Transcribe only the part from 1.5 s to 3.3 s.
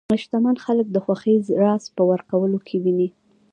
راز په ورکولو کې ویني.